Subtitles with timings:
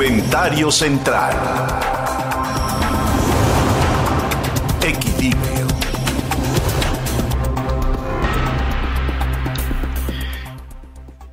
[0.00, 1.36] Comentario central.
[4.82, 5.66] Equilibrio.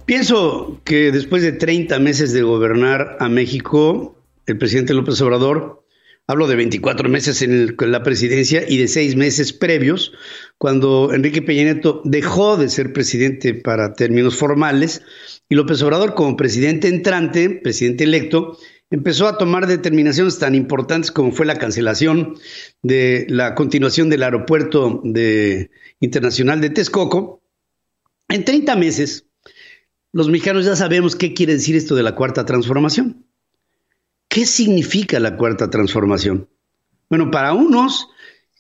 [0.06, 5.86] Pienso que después de 30 meses de gobernar a México, el presidente López Obrador,
[6.28, 10.12] hablo de 24 meses en, la presidencia y de seis meses previos,
[10.58, 15.02] cuando Enrique Peña Nieto dejó de ser presidente para términos formales
[15.50, 18.58] y López Obrador como presidente entrante, presidente electo,
[18.90, 22.36] empezó a tomar determinaciones tan importantes como fue la cancelación
[22.82, 27.42] de la continuación del aeropuerto de, internacional de Texcoco.
[28.30, 29.26] En 30 meses,
[30.12, 33.26] los mexicanos ya sabemos qué quiere decir esto de la cuarta transformación.
[34.28, 36.50] ¿Qué significa la cuarta transformación?
[37.10, 38.10] Bueno, para unos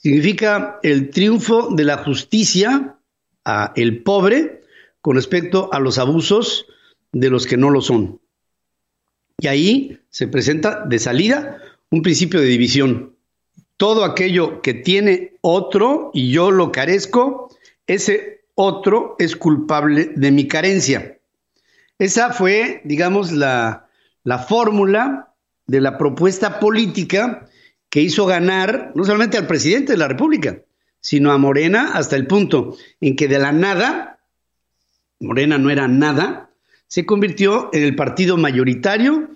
[0.08, 2.96] significa el triunfo de la justicia
[3.44, 4.62] a el pobre
[5.02, 6.66] con respecto a los abusos
[7.12, 8.22] de los que no lo son.
[9.38, 11.58] Y ahí se presenta de salida
[11.90, 13.18] un principio de división.
[13.76, 17.54] Todo aquello que tiene otro y yo lo carezco,
[17.86, 21.18] ese otro es culpable de mi carencia.
[22.00, 23.90] Esa fue, digamos, la,
[24.24, 25.34] la fórmula
[25.66, 27.50] de la propuesta política
[27.98, 30.62] que hizo ganar no solamente al presidente de la República,
[31.00, 34.20] sino a Morena hasta el punto en que de la nada,
[35.20, 36.52] Morena no era nada,
[36.86, 39.32] se convirtió en el partido mayoritario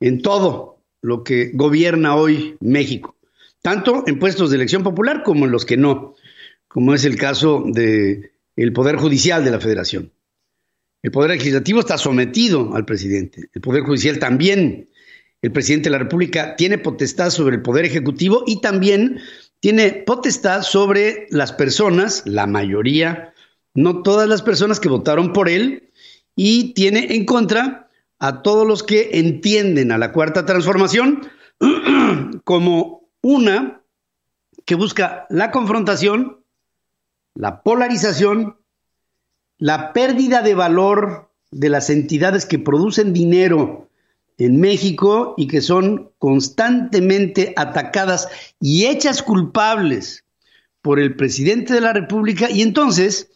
[0.00, 3.16] en todo lo que gobierna hoy México,
[3.60, 6.14] tanto en puestos de elección popular como en los que no,
[6.68, 10.10] como es el caso del el Poder Judicial de la Federación.
[11.02, 14.88] El Poder Legislativo está sometido al presidente, el Poder Judicial también.
[15.46, 19.20] El presidente de la República tiene potestad sobre el Poder Ejecutivo y también
[19.60, 23.32] tiene potestad sobre las personas, la mayoría,
[23.72, 25.92] no todas las personas que votaron por él,
[26.34, 27.88] y tiene en contra
[28.18, 31.28] a todos los que entienden a la cuarta transformación
[32.42, 33.82] como una
[34.64, 36.40] que busca la confrontación,
[37.36, 38.56] la polarización
[39.58, 43.86] la pérdida de valor de las entidades que producen dinero
[44.38, 48.28] en México y que son constantemente atacadas
[48.60, 50.24] y hechas culpables
[50.82, 52.50] por el presidente de la República.
[52.50, 53.28] Y entonces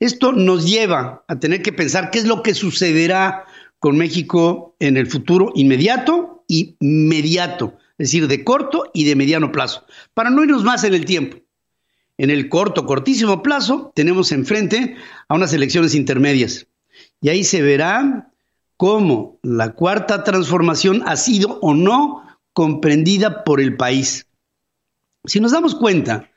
[0.00, 3.44] esto nos lleva a tener que pensar qué es lo que sucederá
[3.78, 9.52] con México en el futuro inmediato y mediato, es decir, de corto y de mediano
[9.52, 11.38] plazo, para no irnos más en el tiempo.
[12.16, 14.96] En el corto, cortísimo plazo, tenemos enfrente
[15.28, 16.66] a unas elecciones intermedias.
[17.20, 18.32] Y ahí se verá
[18.78, 22.22] cómo la cuarta transformación ha sido o no
[22.54, 24.26] comprendida por el país.
[25.26, 26.30] Si nos damos cuenta,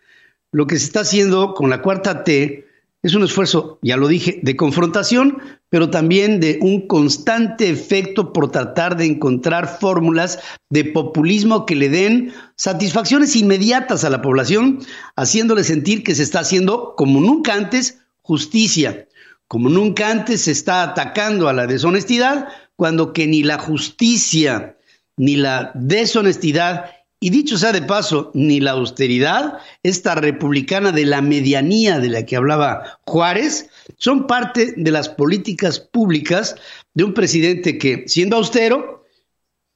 [0.51, 2.65] lo que se está haciendo con la cuarta T
[3.03, 5.37] es un esfuerzo, ya lo dije, de confrontación,
[5.69, 11.89] pero también de un constante efecto por tratar de encontrar fórmulas de populismo que le
[11.89, 14.79] den satisfacciones inmediatas a la población,
[15.15, 19.07] haciéndole sentir que se está haciendo, como nunca antes, justicia,
[19.51, 22.47] como nunca antes se está atacando a la deshonestidad,
[22.77, 24.77] cuando que ni la justicia
[25.17, 26.85] ni la deshonestidad
[27.19, 32.25] y dicho sea de paso, ni la austeridad, esta republicana de la medianía de la
[32.25, 36.55] que hablaba Juárez, son parte de las políticas públicas
[36.93, 39.03] de un presidente que, siendo austero,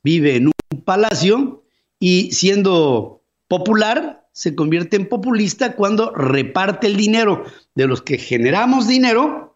[0.05, 1.65] vive en un palacio
[1.99, 7.43] y siendo popular, se convierte en populista cuando reparte el dinero
[7.73, 9.54] de los que generamos dinero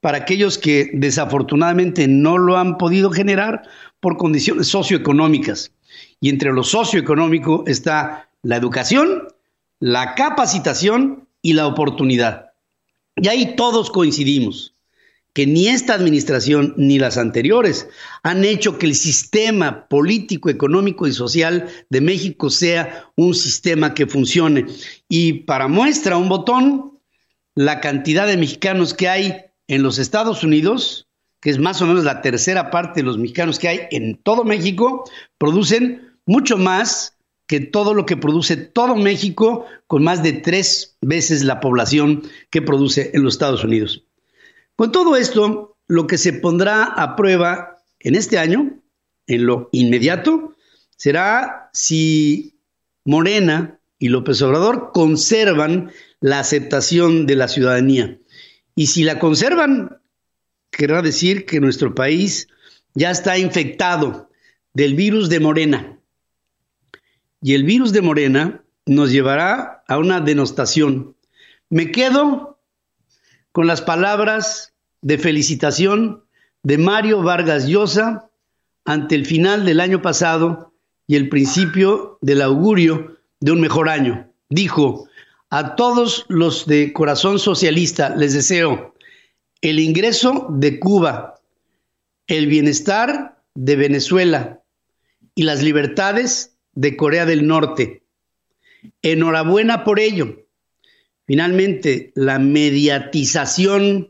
[0.00, 3.62] para aquellos que desafortunadamente no lo han podido generar
[4.00, 5.72] por condiciones socioeconómicas
[6.20, 9.28] y entre lo socioeconómico está la educación,
[9.80, 12.52] la capacitación y la oportunidad.
[13.16, 14.74] Y ahí todos coincidimos
[15.32, 17.88] que ni esta administración ni las anteriores
[18.22, 24.06] han hecho que el sistema político, económico y social de México sea un sistema que
[24.06, 24.66] funcione.
[25.08, 26.98] Y para muestra un botón,
[27.54, 31.08] la cantidad de mexicanos que hay en los Estados Unidos,
[31.40, 34.44] que es más o menos la tercera parte de los mexicanos que hay en todo
[34.44, 35.04] México,
[35.38, 37.16] producen mucho más
[37.46, 42.60] que todo lo que produce todo México, con más de tres veces la población que
[42.60, 44.04] produce en los Estados Unidos.
[44.76, 48.80] Con todo esto, lo que se pondrá a prueba en este año,
[49.26, 50.54] en lo inmediato,
[50.96, 52.58] será si
[53.04, 58.18] Morena y López Obrador conservan la aceptación de la ciudadanía.
[58.78, 59.98] Y si la conservan,
[60.70, 62.46] querrá decir que nuestro país
[62.94, 64.30] ya está infectado
[64.72, 65.98] del virus de Morena
[67.42, 71.16] y el virus de Morena nos llevará a una denostación.
[71.68, 72.60] Me quedo
[73.50, 76.22] con las palabras de felicitación
[76.62, 78.30] de Mario Vargas Llosa
[78.84, 80.72] ante el final del año pasado
[81.08, 84.30] y el principio del augurio de un mejor año.
[84.48, 85.07] Dijo,
[85.50, 88.94] a todos los de corazón socialista les deseo
[89.60, 91.40] el ingreso de Cuba,
[92.26, 94.62] el bienestar de Venezuela
[95.34, 98.02] y las libertades de Corea del Norte.
[99.02, 100.44] Enhorabuena por ello.
[101.26, 104.08] Finalmente, la mediatización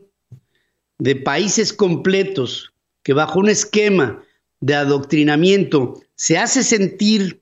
[0.99, 4.23] de países completos que bajo un esquema
[4.59, 7.41] de adoctrinamiento se hace sentir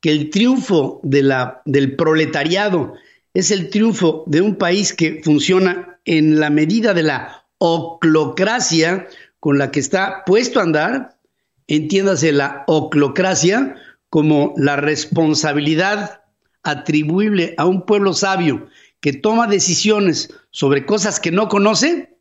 [0.00, 2.94] que el triunfo del proletariado
[3.34, 9.06] es el triunfo de un país que funciona en la medida de la oclocracia
[9.40, 11.18] con la que está puesto a andar,
[11.66, 13.76] entiéndase la oclocracia
[14.10, 16.22] como la responsabilidad
[16.62, 18.68] atribuible a un pueblo sabio
[19.00, 22.16] que toma decisiones sobre cosas que no conoce,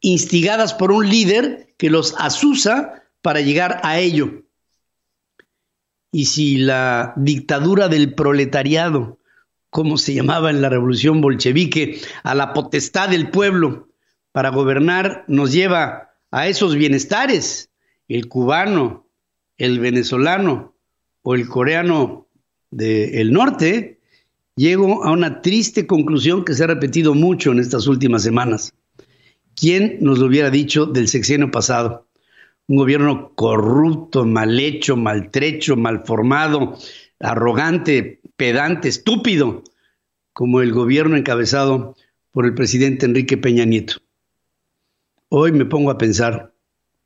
[0.00, 4.44] instigadas por un líder que los asusa para llegar a ello.
[6.12, 9.18] Y si la dictadura del proletariado,
[9.76, 13.90] como se llamaba en la revolución bolchevique, a la potestad del pueblo
[14.32, 17.68] para gobernar, nos lleva a esos bienestares,
[18.08, 19.06] el cubano,
[19.58, 20.74] el venezolano
[21.20, 22.26] o el coreano
[22.70, 24.00] del norte,
[24.54, 28.72] llego a una triste conclusión que se ha repetido mucho en estas últimas semanas.
[29.54, 32.06] ¿Quién nos lo hubiera dicho del sexenio pasado?
[32.66, 36.78] Un gobierno corrupto, mal hecho, maltrecho, mal formado,
[37.20, 39.62] arrogante, pedante, estúpido,
[40.32, 41.96] como el gobierno encabezado
[42.30, 43.94] por el presidente Enrique Peña Nieto.
[45.28, 46.54] Hoy me pongo a pensar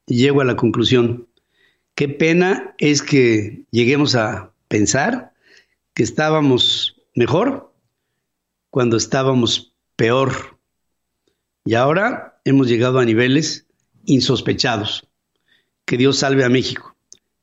[0.07, 1.29] y llego a la conclusión,
[1.95, 5.33] qué pena es que lleguemos a pensar
[5.95, 7.73] que estábamos mejor
[8.71, 10.59] cuando estábamos peor.
[11.65, 13.67] Y ahora hemos llegado a niveles
[14.05, 15.07] insospechados.
[15.85, 16.97] Que Dios salve a México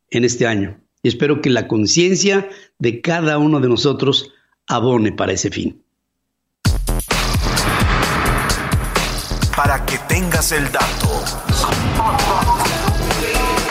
[0.10, 0.82] en este año.
[1.08, 2.50] Y espero que la conciencia
[2.80, 4.34] de cada uno de nosotros
[4.68, 5.82] abone para ese fin.
[9.56, 11.24] Para que tengas el dato.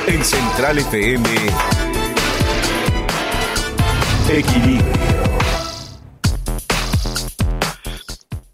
[0.06, 1.28] En Central FM.
[4.30, 4.92] Equilibrio.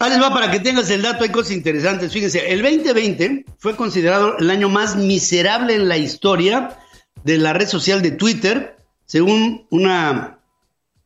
[0.01, 2.13] Va para que tengas el dato, hay cosas interesantes.
[2.13, 6.81] Fíjense, el 2020 fue considerado el año más miserable en la historia
[7.25, 8.77] de la red social de Twitter,
[9.07, 10.39] según una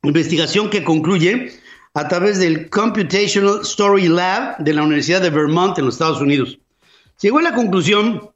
[0.03, 1.51] investigación que concluye
[1.93, 6.59] a través del Computational Story Lab de la Universidad de Vermont en los Estados Unidos.
[7.21, 8.29] Llegó a la conclusión,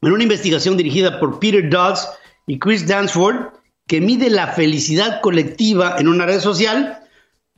[0.00, 2.08] en una investigación dirigida por Peter Dodds
[2.46, 3.52] y Chris Dansford,
[3.88, 6.98] que mide la felicidad colectiva en una red social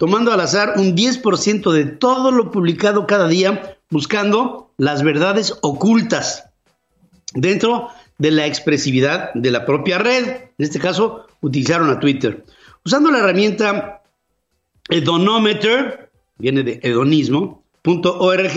[0.01, 6.47] tomando al azar un 10% de todo lo publicado cada día, buscando las verdades ocultas
[7.35, 7.91] dentro
[8.21, 10.27] de la expresividad de la propia red.
[10.27, 12.45] En este caso, utilizaron a Twitter.
[12.85, 14.03] Usando la herramienta
[14.91, 18.53] Edonometer, viene de hedonismo.org,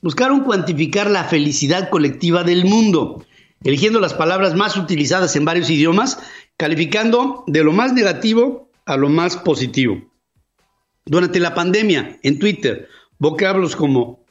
[0.00, 3.26] buscaron cuantificar la felicidad colectiva del mundo,
[3.62, 6.18] eligiendo las palabras más utilizadas en varios idiomas,
[6.56, 10.00] calificando de lo más negativo a lo más positivo.
[11.04, 14.24] Durante la pandemia, en Twitter, vocablos como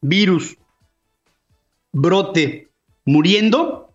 [0.00, 0.56] virus,
[1.92, 2.68] brote,
[3.04, 3.87] muriendo,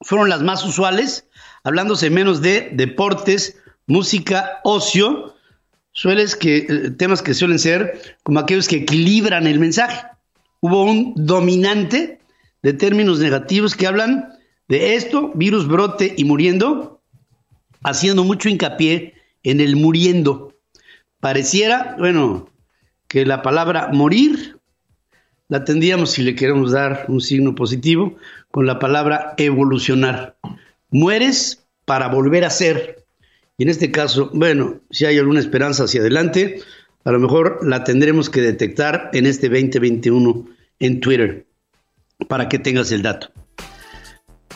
[0.00, 1.26] fueron las más usuales,
[1.64, 5.34] hablándose menos de deportes, música, ocio,
[5.92, 10.06] sueles que, eh, temas que suelen ser como aquellos que equilibran el mensaje.
[10.60, 12.20] Hubo un dominante
[12.62, 14.28] de términos negativos que hablan
[14.68, 17.02] de esto, virus, brote y muriendo,
[17.82, 20.54] haciendo mucho hincapié en el muriendo.
[21.18, 22.48] Pareciera, bueno,
[23.08, 24.59] que la palabra morir
[25.50, 28.16] la tendríamos, si le queremos dar un signo positivo,
[28.50, 30.36] con la palabra evolucionar.
[30.90, 33.04] Mueres para volver a ser.
[33.58, 36.60] Y en este caso, bueno, si hay alguna esperanza hacia adelante,
[37.04, 40.46] a lo mejor la tendremos que detectar en este 2021
[40.78, 41.46] en Twitter,
[42.28, 43.30] para que tengas el dato.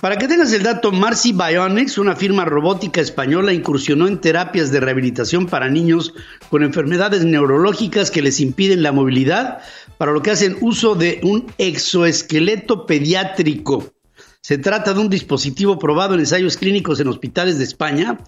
[0.01, 4.81] Para que tengas el dato, Marcy Bionics, una firma robótica española, incursionó en terapias de
[4.81, 6.13] rehabilitación para niños
[6.51, 9.61] con enfermedades neurológicas que les impiden la movilidad,
[9.99, 13.93] para lo que hacen uso de un exoesqueleto pediátrico.
[14.41, 18.19] Se trata de un dispositivo probado en ensayos clínicos en hospitales de España,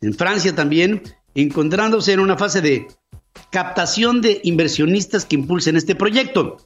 [0.00, 1.02] en Francia también,
[1.34, 2.88] encontrándose en una fase de
[3.50, 6.56] captación de inversionistas que impulsen este proyecto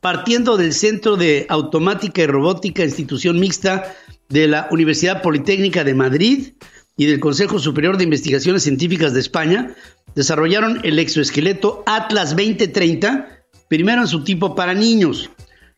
[0.00, 3.94] partiendo del Centro de Automática y Robótica, institución mixta
[4.28, 6.52] de la Universidad Politécnica de Madrid
[6.96, 9.74] y del Consejo Superior de Investigaciones Científicas de España,
[10.14, 13.28] desarrollaron el exoesqueleto Atlas 2030,
[13.68, 15.30] primero en su tipo para niños.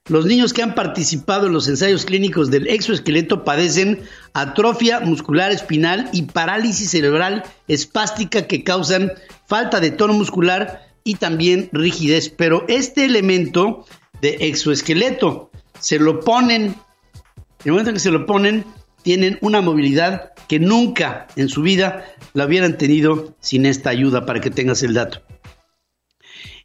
[0.08, 4.00] los niños que han participado en los ensayos clínicos del exoesqueleto padecen
[4.32, 9.12] atrofia muscular espinal y parálisis cerebral espástica que causan
[9.46, 12.30] falta de tono muscular y también rigidez.
[12.30, 13.84] Pero este elemento
[14.22, 16.74] de exoesqueleto se lo ponen, en
[17.64, 18.64] el momento en que se lo ponen,
[19.08, 24.42] tienen una movilidad que nunca en su vida la hubieran tenido sin esta ayuda para
[24.42, 25.22] que tengas el dato.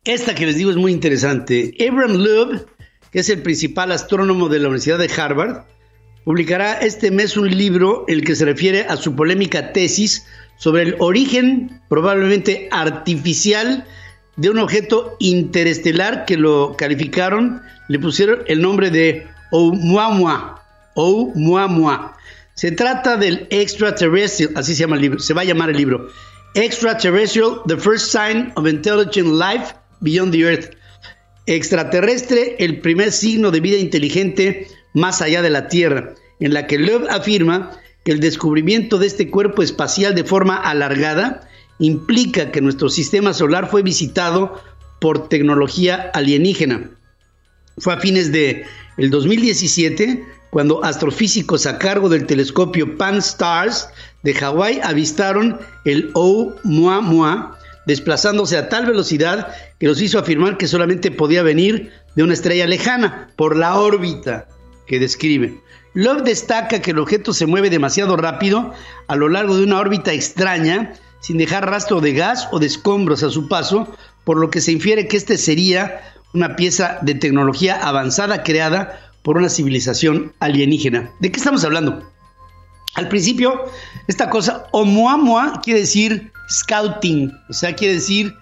[0.04, 1.74] Esta que les digo es muy interesante.
[1.90, 2.66] Abraham Loeb,
[3.14, 5.64] que es el principal astrónomo de la Universidad de Harvard,
[6.26, 10.26] publicará este mes un libro en el que se refiere a su polémica tesis
[10.58, 13.86] sobre el origen probablemente artificial
[14.36, 20.62] de un objeto interestelar que lo calificaron, le pusieron el nombre de Oumuamua.
[20.96, 22.18] Oumuamua.
[22.56, 26.10] Se trata del extraterrestrial, así se llama el libro, se va a llamar el libro.
[26.56, 30.78] Extraterrestrial, The First Sign of Intelligent Life Beyond the Earth.
[31.48, 36.78] Extraterrestre, el primer signo de vida inteligente más allá de la Tierra, en la que
[36.78, 37.72] Loeb afirma
[38.06, 43.70] que el descubrimiento de este cuerpo espacial de forma alargada implica que nuestro sistema solar
[43.70, 44.62] fue visitado
[45.02, 46.92] por tecnología alienígena.
[47.78, 48.66] Fue a fines de
[48.98, 53.90] el 2017 cuando astrofísicos a cargo del telescopio Pan-STARRS
[54.22, 59.48] de Hawái avistaron el Oumuamua desplazándose a tal velocidad
[59.80, 64.48] que los hizo afirmar que solamente podía venir de una estrella lejana por la órbita
[64.88, 65.60] que describe.
[65.94, 68.74] Love destaca que el objeto se mueve demasiado rápido
[69.08, 73.24] a lo largo de una órbita extraña, sin dejar rastro de gas o de escombros
[73.24, 77.76] a su paso, por lo que se infiere que este sería una pieza de tecnología
[77.76, 81.12] avanzada creada por una civilización alienígena.
[81.20, 82.04] ¿De qué estamos hablando?
[82.96, 83.66] Al principio,
[84.08, 88.36] esta cosa, Oumuamua, quiere decir scouting, o sea, quiere decir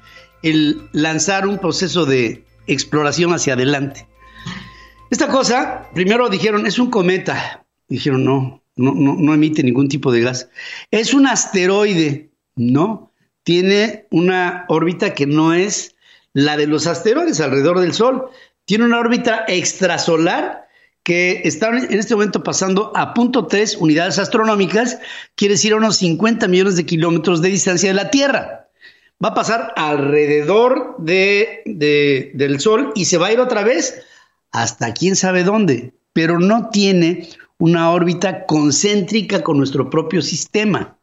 [0.44, 4.08] el lanzar un proceso de exploración hacia adelante.
[5.10, 7.66] Esta cosa, primero dijeron, es un cometa.
[7.88, 10.50] Dijeron, no, no, no, no emite ningún tipo de gas.
[10.90, 13.12] Es un asteroide, ¿no?
[13.44, 15.91] Tiene una órbita que no es
[16.34, 18.30] la de los asteroides alrededor del Sol.
[18.66, 20.68] Tiene una órbita extrasolar
[21.04, 25.00] que está en este momento pasando a punto 3 unidades astronómicas,
[25.36, 28.70] quiere decir a unos 50 millones de kilómetros de distancia de la Tierra.
[29.24, 34.04] Va a pasar alrededor de, del Sol y se va a ir otra vez
[34.52, 40.98] hasta quién sabe dónde, pero no tiene una órbita concéntrica con nuestro propio sistema.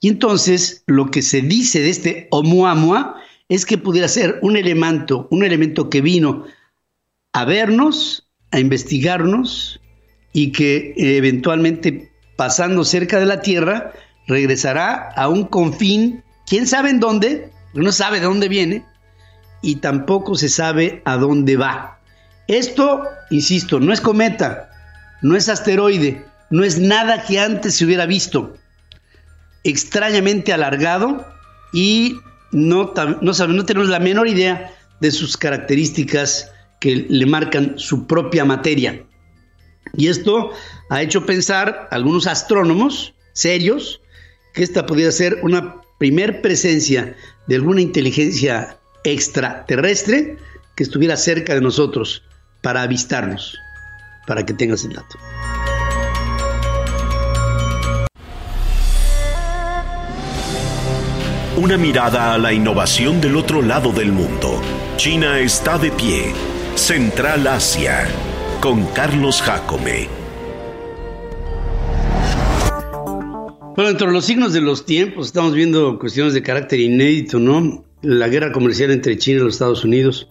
[0.00, 3.16] Y entonces lo que se dice de este Oumuamua
[3.48, 6.44] es que pudiera ser un elemento, un elemento que vino
[7.32, 9.80] a vernos, a investigarnos
[10.32, 13.92] y que eventualmente pasando cerca de la Tierra
[14.26, 18.84] regresará a un confín, quién sabe en dónde, no sabe de dónde viene
[19.62, 22.00] y tampoco se sabe a dónde va.
[22.48, 24.70] Esto, insisto, no es cometa,
[25.22, 28.56] no es asteroide, no es nada que antes se hubiera visto.
[29.64, 31.26] Extrañamente alargado
[31.72, 32.16] y
[32.54, 38.44] no, no, no tenemos la menor idea de sus características que le marcan su propia
[38.44, 39.04] materia.
[39.96, 40.50] Y esto
[40.90, 44.00] ha hecho pensar a algunos astrónomos serios
[44.54, 50.38] que esta podría ser una primer presencia de alguna inteligencia extraterrestre
[50.76, 52.22] que estuviera cerca de nosotros
[52.62, 53.58] para avistarnos,
[54.26, 55.18] para que tengas el dato.
[61.56, 64.60] Una mirada a la innovación del otro lado del mundo.
[64.96, 66.32] China está de pie
[66.74, 68.08] Central Asia
[68.60, 70.08] con Carlos Jacome.
[73.76, 77.84] Bueno, entre los signos de los tiempos estamos viendo cuestiones de carácter inédito, ¿no?
[78.02, 80.28] La guerra comercial entre China y los Estados Unidos.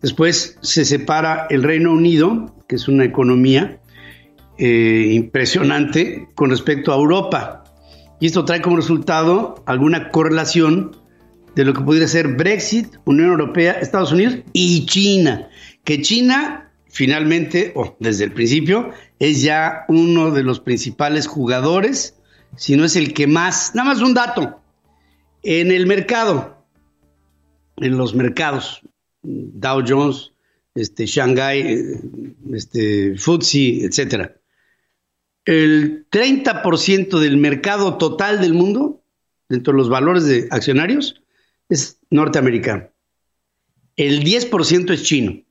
[0.00, 3.78] Después se separa el Reino Unido, que es una economía
[4.56, 7.61] eh, impresionante con respecto a Europa.
[8.22, 10.96] Y esto trae como resultado alguna correlación
[11.56, 15.48] de lo que pudiera ser Brexit, Unión Europea, Estados Unidos y China
[15.82, 22.16] que China finalmente, o desde el principio, es ya uno de los principales jugadores,
[22.56, 23.74] si no es el que más.
[23.74, 24.60] Nada más un dato.
[25.42, 26.64] En el mercado,
[27.78, 28.82] en los mercados,
[29.24, 30.30] Dow Jones,
[30.76, 32.00] este, Shanghai,
[32.52, 34.36] este, FTSE, etcétera.
[35.44, 39.02] El 30% del mercado total del mundo,
[39.48, 41.22] dentro de los valores de accionarios,
[41.68, 42.88] es norteamericano.
[43.96, 45.42] El 10% es chino.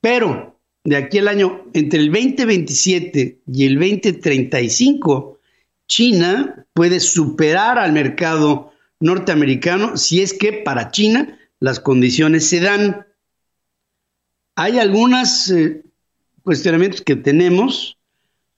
[0.00, 5.38] Pero de aquí al año, entre el 2027 y el 2035,
[5.86, 13.06] China puede superar al mercado norteamericano si es que para China las condiciones se dan.
[14.54, 15.82] hay algunos eh,
[16.42, 17.98] cuestionamientos que tenemos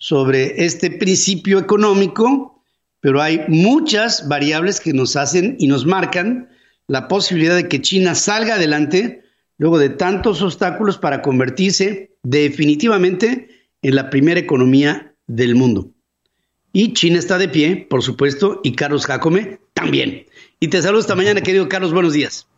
[0.02, 2.60] sobre este principio económico,
[2.98, 6.48] pero hay muchas variables que nos hacen y nos marcan
[6.88, 9.22] la posibilidad de que China salga adelante
[9.58, 13.46] luego de tantos obstáculos para convertirse definitivamente
[13.80, 15.90] en la primera economía del mundo.
[16.72, 20.26] Y China está de pie, por supuesto, y Carlos Jacome también.
[20.58, 22.48] Y te saludo esta mañana, querido Carlos, buenos días.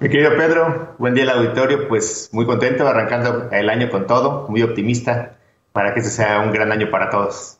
[0.00, 4.48] Mi querido Pedro, buen día al auditorio, pues muy contento, arrancando el año con todo,
[4.48, 5.36] muy optimista,
[5.74, 7.58] para que este sea un gran año para todos.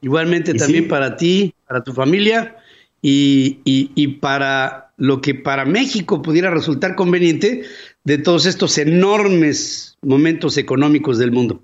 [0.00, 2.56] Igualmente también para ti, para tu familia
[3.00, 7.62] y, y para lo que para México pudiera resultar conveniente
[8.02, 11.62] de todos estos enormes momentos económicos del mundo.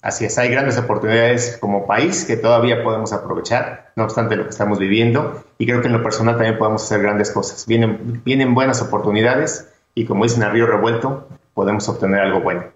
[0.00, 4.50] Así es, hay grandes oportunidades como país que todavía podemos aprovechar, no obstante lo que
[4.50, 7.66] estamos viviendo, y creo que en lo personal también podemos hacer grandes cosas.
[7.66, 12.73] Vienen, vienen buenas oportunidades y como dicen a río revuelto, podemos obtener algo bueno.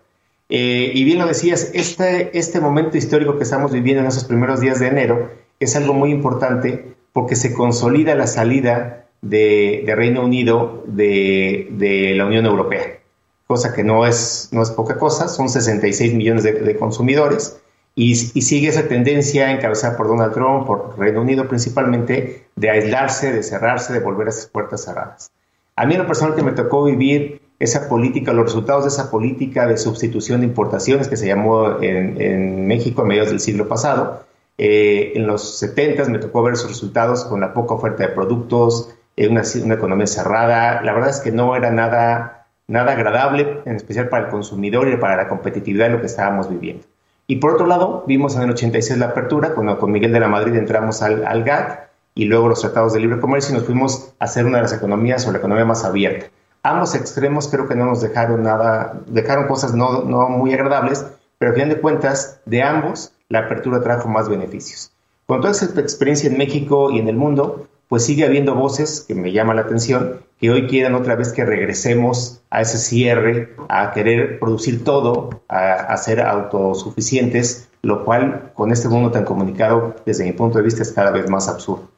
[0.49, 4.61] Eh, y bien lo decías, este, este momento histórico que estamos viviendo en esos primeros
[4.61, 10.85] días de enero es algo muy importante porque se consolida la salida de, Reino Unido
[10.87, 12.99] de, la Unión Europea
[13.49, 17.59] cosa que no es, no es poca cosa, son 66 millones de, consumidores
[17.95, 23.43] y, sigue esa tendencia encabezada por Donald Trump, por Reino Unido principalmente, de aislarse, de
[23.43, 25.31] cerrarse, de volver a esas puertas cerradas.
[25.77, 29.11] A mí en lo personal que me tocó vivir esa política, los resultados de esa
[29.11, 34.25] política de sustitución de importaciones que se llamó en, México a mediados del siglo pasado,
[34.59, 38.95] eh, en los 70 me tocó ver sus resultados con la poca oferta de productos,
[39.17, 40.83] en una, una economía cerrada.
[40.83, 42.39] La verdad es que no era nada
[42.69, 46.49] nada agradable, en especial para el consumidor y para la competitividad de lo que estábamos
[46.49, 46.85] viviendo.
[47.27, 50.29] Y por otro lado, vimos en el 86 la apertura, cuando con Miguel de la
[50.29, 54.15] Madrid entramos al, al GATT y luego los tratados de libre comercio y nos fuimos
[54.19, 56.27] a hacer una de las economías o la economía más abierta.
[56.63, 61.07] Ambos extremos creo que no nos dejaron nada, dejaron cosas no, muy agradables,
[61.39, 64.93] pero al final de cuentas, de ambos, la apertura trajo más beneficios.
[65.27, 69.15] Con toda esa experiencia en México y en el mundo, pues sigue habiendo voces que
[69.15, 73.93] me llama la atención, que hoy quieren otra vez que regresemos a ese cierre, a
[73.93, 80.33] querer producir todo, a, ser autosuficientes, lo cual con este mundo tan comunicado, desde mi
[80.33, 81.89] punto de vista, es cada vez más absurdo.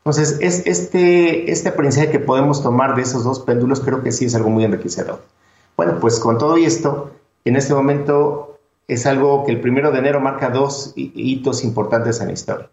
[0.00, 4.24] Entonces, es este, este aprendizaje que podemos tomar de esos dos péndulos creo que sí
[4.24, 5.20] es algo muy enriquecedor.
[5.76, 7.10] Bueno, pues con todo esto,
[7.44, 8.58] en este momento
[8.88, 12.68] es algo que el primero de enero marca dos hitos importantes en la historia.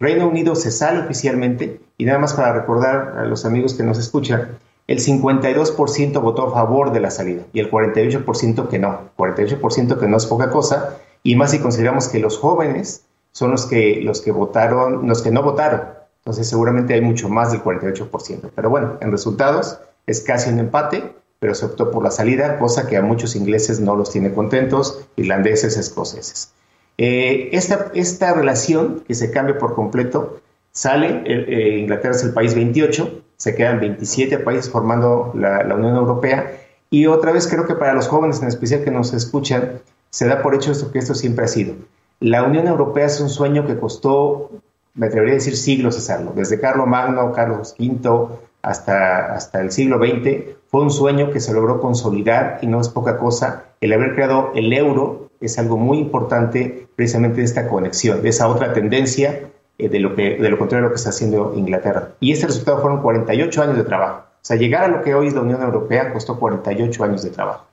[0.00, 3.98] Reino Unido se sale oficialmente y nada más para recordar a los amigos que nos
[3.98, 9.10] escuchan, el 52% votó a favor de la salida y el 48% que no.
[9.16, 13.66] 48% que no es poca cosa y más si consideramos que los jóvenes son los
[13.66, 16.01] que, los que votaron, los que no votaron.
[16.24, 18.50] Entonces seguramente hay mucho más del 48%.
[18.54, 22.86] Pero bueno, en resultados es casi un empate, pero se optó por la salida, cosa
[22.86, 26.52] que a muchos ingleses no los tiene contentos, irlandeses, escoceses.
[26.98, 32.32] Eh, esta, esta relación que se cambia por completo sale, eh, eh, Inglaterra es el
[32.32, 37.74] país 28, se quedan 27 países formando la, Unión Europea y otra vez creo que
[37.74, 39.80] para los jóvenes en especial que nos escuchan,
[40.10, 41.74] se da por hecho esto que esto siempre ha sido.
[42.20, 44.50] La Unión Europea es un sueño que costó,
[44.94, 48.28] me atrevería a decir siglos hacerlo, desde Carlos Magno, Carlos V
[48.62, 52.88] hasta, hasta el siglo XX, fue un sueño que se logró consolidar y no es
[52.88, 58.22] poca cosa el haber creado el euro es algo muy importante precisamente de esta conexión,
[58.22, 61.10] de esa otra tendencia eh, de, lo que, de lo contrario a lo que está
[61.10, 62.10] haciendo Inglaterra.
[62.20, 64.20] Y este resultado fueron 48 años de trabajo.
[64.20, 67.30] O sea, llegar a lo que hoy es la Unión Europea costó 48 años de
[67.30, 67.66] trabajo.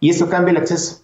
[0.00, 1.00] Y esto cambia el acceso,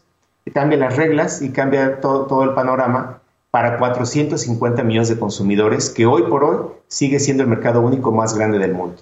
[0.52, 3.20] cambia las reglas y cambia todo, todo el panorama
[3.54, 6.56] para 450 millones de consumidores, que hoy por hoy
[6.88, 8.96] sigue siendo el mercado único más grande del mundo.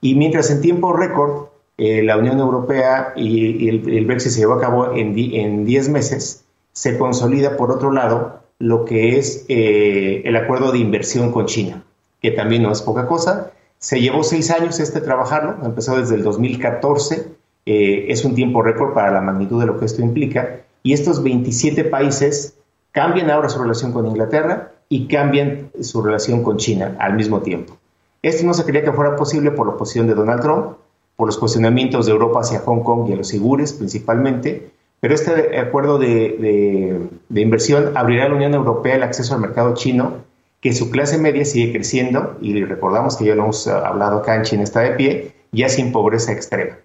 [0.00, 4.60] Y mientras en tiempo récord eh, la Unión Europea y, el, Brexit se llevó a
[4.60, 10.72] cabo en 10 meses, se consolida por otro lado lo que es eh, el acuerdo
[10.72, 11.84] de inversión con China,
[12.20, 13.52] que también no es poca cosa.
[13.78, 17.28] Se llevó seis años este trabajarlo, empezó desde el 2014,
[17.66, 21.22] eh, es un tiempo récord para la magnitud de lo que esto implica, y estos
[21.22, 22.56] 27 países
[22.96, 27.76] cambian ahora su relación con Inglaterra y cambian su relación con China al mismo tiempo.
[28.22, 30.78] Esto no se creía que fuera posible por la oposición de Donald Trump,
[31.14, 35.58] por los cuestionamientos de Europa hacia Hong Kong y a los sigures principalmente, pero este
[35.58, 40.24] acuerdo de, inversión abrirá a la Unión Europea el acceso al mercado chino,
[40.62, 44.44] que su clase media sigue creciendo, y recordamos que ya lo hemos hablado acá en
[44.44, 46.78] China está de pie, ya sin pobreza extrema.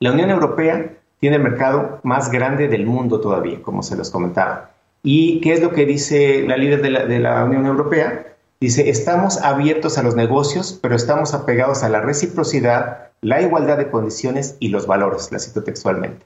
[0.00, 4.72] La Unión Europea tiene el mercado más grande del mundo todavía, como se los comentaba.
[5.04, 8.36] ¿Y qué es lo que dice la líder de la, Unión Europea?
[8.60, 13.90] Dice, estamos abiertos a los negocios, pero estamos apegados a la reciprocidad, la igualdad de
[13.90, 16.24] condiciones y los valores, la cito textualmente.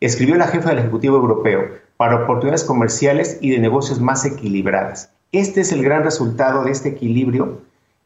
[0.00, 5.10] Escribió la jefa del Ejecutivo Europeo para oportunidades comerciales y de negocios más equilibradas.
[5.32, 7.60] Este es el gran resultado de este equilibrio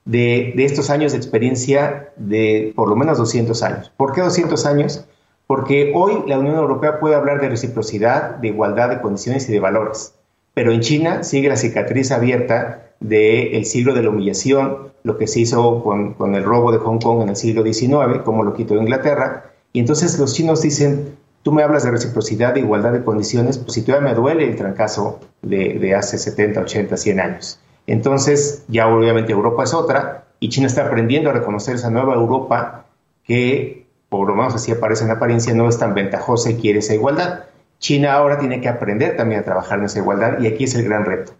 [0.05, 3.93] de, de, estos años de experiencia de por lo menos 200 años.
[3.97, 5.05] ¿Por qué 200 años?
[5.49, 9.61] Porque hoy la Unión Europea puede hablar de reciprocidad, de igualdad de condiciones y de
[9.61, 10.15] valores.
[10.53, 15.41] Pero en China sigue la cicatriz abierta del siglo de la humillación, lo que se
[15.41, 18.77] hizo con, con, el robo de Hong Kong en el siglo XIX, como lo quitó
[18.77, 19.51] Inglaterra.
[19.73, 23.73] Y entonces los chinos dicen, tú me hablas de reciprocidad, de igualdad de condiciones, pues
[23.73, 27.59] si todavía me duele el trancazo de, de hace 70, 80, 100 años.
[27.87, 32.85] Entonces ya obviamente Europa es otra y China está aprendiendo a reconocer esa nueva Europa
[33.25, 36.95] que por lo menos así aparece en apariencia, no es tan ventajosa y quiere esa
[36.95, 37.45] igualdad.
[37.79, 40.85] China ahora tiene que aprender también a trabajar en esa igualdad y aquí es el
[40.85, 41.33] gran reto.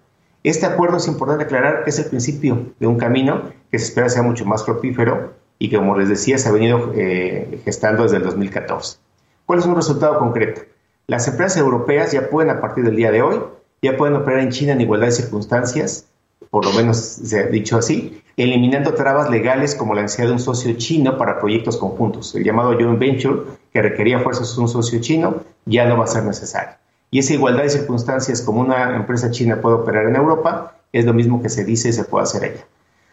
[0.45, 4.09] Este acuerdo es importante aclarar que es el principio de un camino que se espera
[4.09, 8.19] sea mucho más fructífero y que, como les decía, se ha venido eh, gestando desde
[8.19, 8.99] el 2014.
[9.47, 10.63] ¿Cuál es un resultado concreto?
[11.09, 13.41] Las empresas europeas ya pueden, a partir del día de hoy,
[13.83, 16.07] ya pueden operar en China en igualdad de circunstancias,
[16.51, 20.39] por lo menos se ha dicho así, eliminando trabas legales como la necesidad de un
[20.39, 22.35] socio chino para proyectos conjuntos.
[22.35, 26.25] El llamado joint venture, que requería fuerzas un socio chino, ya no va a ser
[26.25, 26.77] necesario.
[27.11, 31.13] Y esa igualdad de circunstancias como una empresa china puede operar en Europa, es lo
[31.13, 32.65] mismo que se dice y se puede hacer ella.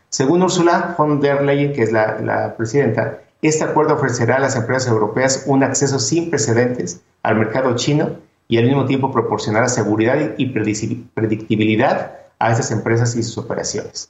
[0.10, 4.56] Según Ursula von der Leyen, que es la, la presidenta, este acuerdo ofrecerá a las
[4.56, 8.12] empresas europeas un acceso sin precedentes al mercado chino
[8.48, 14.10] y al mismo tiempo proporcionará seguridad y predictibilidad a esas empresas y sus operaciones.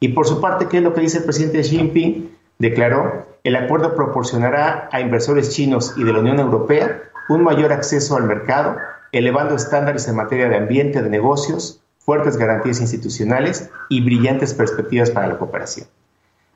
[0.00, 2.36] Y por su parte, ¿qué es lo que dice el presidente Xi Jinping?
[2.58, 8.16] Declaró, el acuerdo proporcionará a inversores chinos y de la Unión Europea un mayor acceso
[8.16, 8.76] al mercado,
[9.12, 15.28] elevando estándares en materia de ambiente de negocios, fuertes garantías institucionales y brillantes perspectivas para
[15.28, 15.86] la cooperación.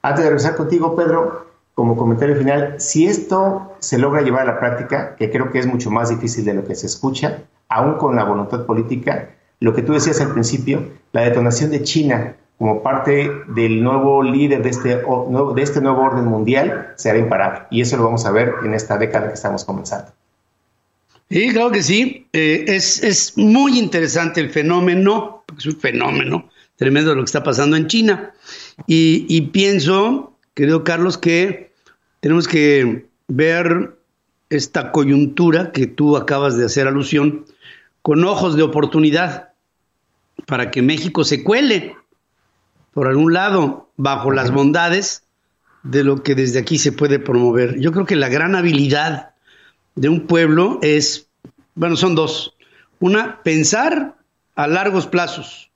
[0.02, 4.60] Antes de regresar contigo, Pedro, como comentario final, si esto se logra llevar a la
[4.60, 8.16] práctica, que creo que es mucho más difícil de lo que se escucha, aún con
[8.16, 13.30] la voluntad política, lo que tú decías al principio, la detonación de China como parte
[13.48, 17.62] del nuevo líder de este, de este nuevo orden mundial será imparable.
[17.70, 20.10] Y eso lo vamos a ver en esta década que estamos comenzando.
[21.30, 22.26] Sí, claro que sí.
[22.32, 27.76] Eh, es, es, muy interesante el fenómeno, es un fenómeno tremendo lo que está pasando
[27.76, 28.32] en China.
[28.86, 31.72] Y, y pienso, querido Carlos, que
[32.20, 33.96] tenemos que ver
[34.50, 37.44] esta coyuntura que tú acabas de hacer alusión
[38.02, 39.47] con ojos de oportunidad
[40.46, 41.96] para que México se cuele
[42.92, 45.22] por algún lado, bajo las bondades
[45.84, 47.78] de lo que desde aquí se puede promover.
[47.78, 49.30] Yo creo que la gran habilidad
[49.94, 51.28] de un pueblo es,
[51.74, 52.56] bueno, son dos.
[52.98, 54.16] Una, pensar
[54.56, 55.70] a largos plazos.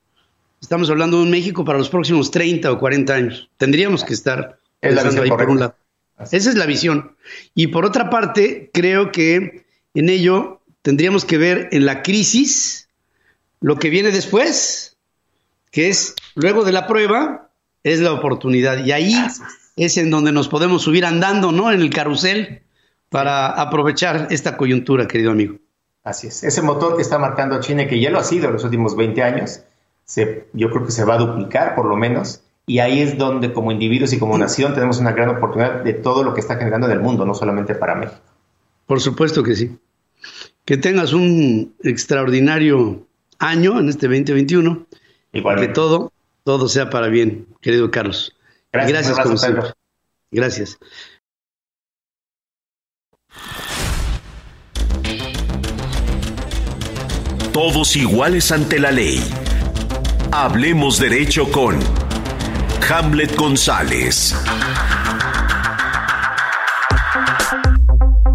[0.60, 3.48] Estamos hablando de un México para los próximos 30 o 40 años.
[3.56, 5.76] Tendríamos que estar pensando ahí por un lado.
[6.18, 7.16] Esa es la visión.
[7.54, 12.81] Y por otra parte, creo que en ello tendríamos que ver en la crisis
[13.62, 14.96] lo que viene después,
[15.70, 17.50] que es luego de la prueba,
[17.84, 18.84] es la oportunidad.
[18.84, 19.14] Y ahí
[19.76, 21.72] es en donde nos podemos subir andando, ¿no?
[21.72, 22.62] En el carrusel
[23.08, 25.56] para aprovechar esta coyuntura, querido amigo.
[26.02, 26.42] Así es.
[26.42, 29.22] Ese motor que está marcando China, que ya lo ha sido en los últimos 20
[29.22, 29.60] años,
[30.04, 32.42] se, yo creo que se va a duplicar por lo menos.
[32.66, 36.22] Y ahí es donde como individuos y como nación tenemos una gran oportunidad de todo
[36.24, 38.20] lo que está generando en el mundo, no solamente para México.
[38.86, 39.78] Por supuesto que sí.
[40.64, 43.06] Que tengas un extraordinario
[43.42, 44.86] año en este 2021
[45.32, 46.12] que todo,
[46.44, 48.34] todo sea para bien, querido Carlos.
[48.72, 49.74] Gracias, Gracias
[50.30, 50.78] Gracias.
[57.52, 59.20] Todos iguales ante la ley.
[60.30, 61.78] Hablemos derecho con
[62.88, 64.34] Hamlet González.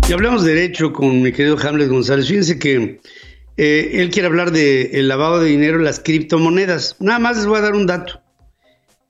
[0.07, 2.27] Y hablemos derecho con mi querido Hamlet González.
[2.27, 3.01] Fíjense que
[3.57, 6.95] eh, él quiere hablar del el lavado de dinero en las criptomonedas.
[6.99, 8.21] Nada más les voy a dar un dato.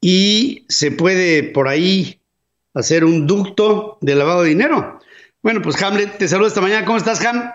[0.00, 2.20] Y se puede por ahí
[2.74, 5.00] hacer un ducto de lavado de dinero.
[5.42, 6.86] Bueno, pues Hamlet, te saludo esta mañana.
[6.86, 7.50] ¿Cómo estás, Ham?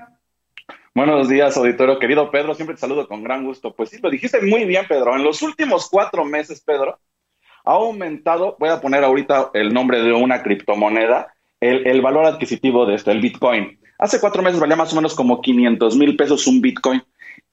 [0.95, 1.99] Buenos días, auditorio.
[1.99, 3.75] Querido Pedro, siempre te saludo con gran gusto.
[3.75, 5.13] Pues sí, lo dijiste muy bien, Pedro.
[5.13, 6.97] En los últimos cuatro meses, Pedro,
[7.65, 12.95] ha aumentado, voy a poner ahorita el nombre de una criptomoneda, el, valor adquisitivo de
[12.95, 13.77] esto, el Bitcoin.
[13.99, 17.03] Hace cuatro meses valía más o menos como 500 mil pesos un Bitcoin.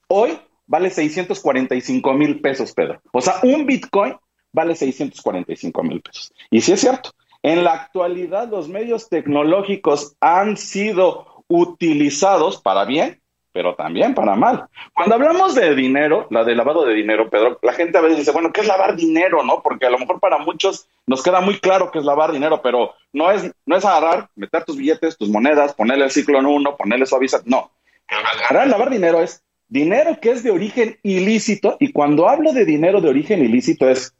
[0.07, 3.01] Hoy vale 645 mil pesos, Pedro.
[3.11, 4.15] O sea, un Bitcoin
[4.53, 6.31] vale 645 mil pesos.
[6.49, 13.19] Y sí es cierto, en la actualidad los medios tecnológicos han sido utilizados para bien,
[13.53, 14.67] pero también para mal.
[14.93, 18.31] Cuando hablamos de dinero, la de lavado de dinero, Pedro, la gente a veces dice,
[18.31, 19.43] bueno, ¿qué es lavar dinero?
[19.43, 19.61] ¿No?
[19.61, 22.95] Porque a lo mejor para muchos nos queda muy claro que es lavar dinero, pero
[23.13, 26.75] no es, no es agarrar, meter tus billetes, tus monedas, ponerle el ciclo en uno,
[26.75, 27.71] ponerle suaviza, no.
[28.07, 33.01] Agarrar, lavar dinero es dinero que es de origen ilícito, y cuando hablo de dinero
[33.01, 34.15] de origen ilícito es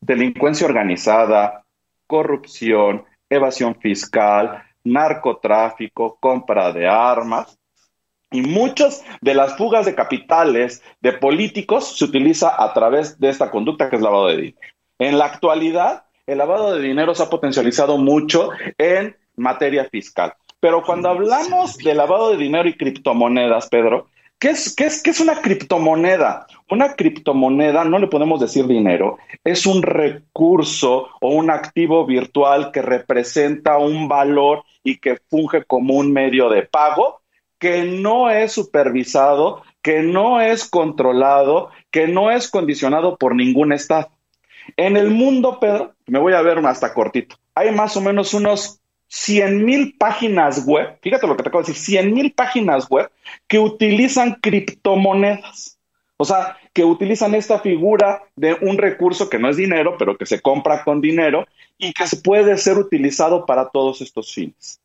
[0.00, 1.64] delincuencia organizada,
[2.06, 7.58] corrupción, evasión fiscal, narcotráfico, compra de armas.
[8.34, 13.48] Y muchas de las fugas de capitales de políticos se utiliza a través de esta
[13.48, 14.58] conducta que es lavado de dinero.
[14.98, 20.34] En la actualidad, el lavado de dinero se ha potencializado mucho en materia fiscal.
[20.58, 24.08] Pero cuando hablamos de lavado de dinero y criptomonedas, Pedro,
[24.40, 26.48] ¿Qué es, qué, es, ¿Qué es una criptomoneda?
[26.68, 32.82] Una criptomoneda, no le podemos decir dinero, es un recurso o un activo virtual que
[32.82, 37.22] representa un valor y que funge como un medio de pago
[37.64, 44.10] que no es supervisado, que no es controlado, que no es condicionado por ningún Estado.
[44.76, 48.82] En el mundo, Pedro, me voy a ver hasta cortito, hay más o menos unos
[49.08, 53.10] 100 mil páginas web, fíjate lo que te acabo de decir, 100 mil páginas web
[53.46, 55.78] que utilizan criptomonedas.
[56.18, 60.26] O sea, que utilizan esta figura de un recurso que no es dinero, pero que
[60.26, 61.46] se compra con dinero
[61.78, 64.82] y que puede ser utilizado para todos estos fines.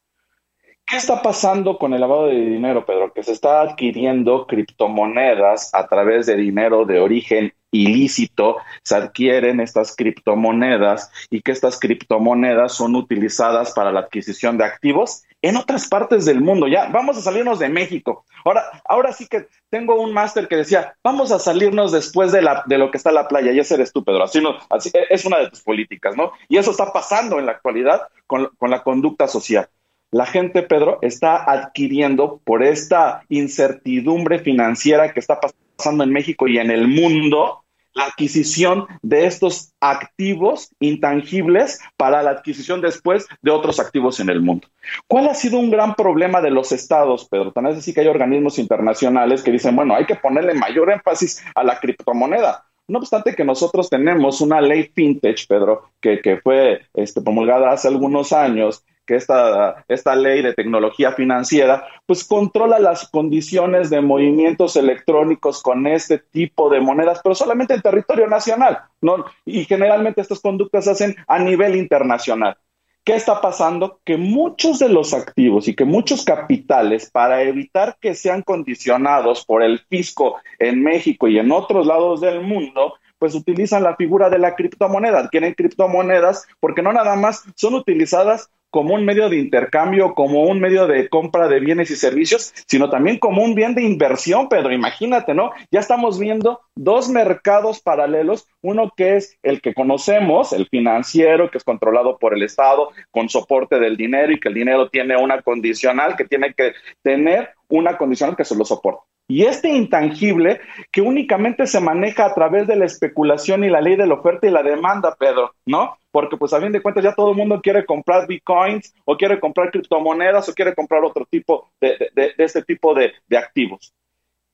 [0.90, 3.14] ¿Qué está pasando con el lavado de dinero, Pedro?
[3.14, 9.96] Que se está adquiriendo criptomonedas a través de dinero de origen ilícito, se adquieren estas
[9.96, 16.26] criptomonedas y que estas criptomonedas son utilizadas para la adquisición de activos en otras partes
[16.26, 16.68] del mundo.
[16.68, 18.26] Ya, vamos a salirnos de México.
[18.44, 22.90] Ahora, ahora sí que tengo un máster que decía, vamos a salirnos después de, lo
[22.90, 24.24] que está la playa, y ese eres tú, Pedro.
[24.24, 26.32] Así, no, así es una de tus políticas, ¿no?
[26.48, 29.70] Y eso está pasando en la actualidad con la conducta social.
[30.12, 36.58] La gente, Pedro, está adquiriendo por esta incertidumbre financiera que está pasando en México y
[36.58, 43.80] en el mundo, la adquisición de estos activos intangibles para la adquisición después de otros
[43.80, 44.68] activos en el mundo.
[45.08, 47.52] ¿Cuál ha sido un gran problema de los estados, Pedro?
[47.52, 51.44] Tan es así que hay organismos internacionales que dicen, bueno, hay que ponerle mayor énfasis
[51.56, 52.66] a la criptomoneda.
[52.88, 57.88] No obstante que nosotros tenemos una ley fintech, Pedro, que, que fue este, promulgada hace
[57.88, 64.76] algunos años, que esta, esta ley de tecnología financiera, pues controla las condiciones de movimientos
[64.76, 69.26] electrónicos con este tipo de monedas, pero solamente en territorio nacional, ¿no?
[69.46, 72.56] Y generalmente estas conductas se hacen a nivel internacional.
[73.04, 74.00] ¿Qué está pasando?
[74.06, 79.64] Que muchos de los activos y que muchos capitales, para evitar que sean condicionados por
[79.64, 84.38] el fisco en México y en otros lados del mundo, pues utilizan la figura de
[84.38, 90.14] la criptomoneda, adquieren criptomonedas porque no nada más son utilizadas como un medio de intercambio,
[90.14, 93.84] como un medio de compra de bienes y servicios, sino también como un bien de
[93.84, 94.72] inversión, Pedro.
[94.72, 95.52] Imagínate, ¿no?
[95.72, 101.58] Ya estamos viendo dos mercados paralelos, uno que es el que conocemos, el financiero, que
[101.58, 105.42] es controlado por el Estado, con soporte del dinero y que el dinero tiene una
[105.42, 109.04] condicional, que tiene que tener una condicional que se lo soporte.
[109.28, 110.60] Y este intangible
[110.92, 114.48] que únicamente se maneja a través de la especulación y la ley de la oferta
[114.48, 115.98] y la demanda, Pedro, ¿no?
[116.12, 119.40] Porque pues a fin de cuentas ya todo el mundo quiere comprar bitcoins o quiere
[119.40, 123.94] comprar criptomonedas o quiere comprar otro tipo de, de, este tipo de, de activos.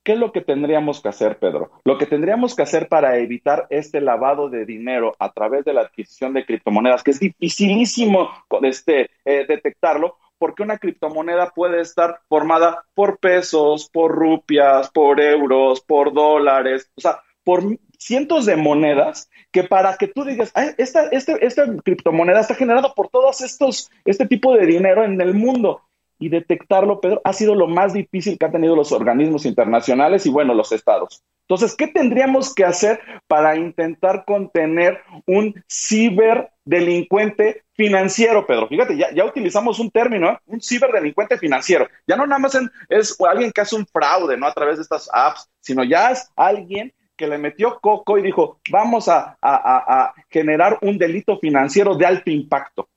[0.04, 1.72] ¿Qué es lo que tendríamos que hacer, Pedro?
[1.84, 5.82] Lo que tendríamos que hacer para evitar este lavado de dinero a través de la
[5.82, 8.30] adquisición de criptomonedas, que es dificilísimo
[8.62, 15.82] este, eh, detectarlo, porque una criptomoneda puede estar formada por pesos, por rupias, por euros,
[15.82, 17.64] por dólares, o sea, por
[17.98, 23.08] cientos de monedas que para que tú digas, esta, este, esta criptomoneda está generada por
[23.10, 25.82] todos estos, este tipo de dinero en el mundo
[26.20, 30.30] y detectarlo, Pedro, ha sido lo más difícil que han tenido los organismos internacionales y,
[30.30, 31.24] bueno, los estados.
[31.42, 38.68] Entonces, ¿qué tendríamos que hacer para intentar contener un ciberdelincuente financiero, Pedro?
[38.68, 40.40] Fíjate, ya, ya utilizamos un término, ¿eh?
[40.46, 41.88] un ciberdelincuente financiero.
[42.08, 42.58] Ya no nada más
[42.90, 44.48] es alguien que hace un fraude, ¿no?
[44.48, 48.60] A través de estas apps, sino ya es alguien que le metió coco y dijo,
[48.70, 52.90] vamos a, a generar un delito financiero de alto impacto.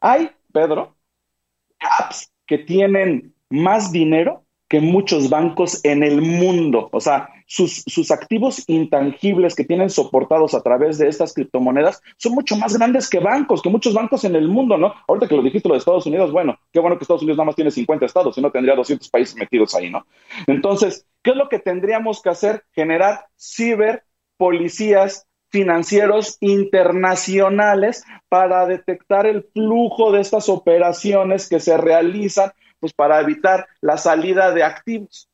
[0.00, 0.96] Hay, Pedro,
[1.78, 4.41] apps que tienen más dinero
[4.72, 6.88] que muchos bancos en el mundo.
[6.90, 12.32] O sea, sus, sus, activos intangibles que tienen soportados a través de estas criptomonedas son
[12.32, 14.94] mucho más grandes que bancos, que muchos bancos en el mundo, ¿no?
[15.06, 17.46] Ahorita que lo dijiste lo de Estados Unidos, bueno, qué bueno que Estados Unidos nada
[17.46, 20.06] más tiene 50 estados, si no tendría 200 países metidos ahí, ¿no?
[20.46, 22.64] Entonces, ¿Qué es lo que tendríamos que hacer?
[22.72, 32.92] Generar ciberpolicías financieros internacionales para detectar el flujo de estas operaciones que se realizan, pues
[32.92, 35.28] para evitar la salida de activos.